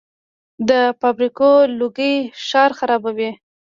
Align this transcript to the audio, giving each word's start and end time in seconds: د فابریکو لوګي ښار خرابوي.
د 0.69 0.71
فابریکو 0.99 1.49
لوګي 1.79 2.13
ښار 2.47 2.71
خرابوي. 2.79 3.31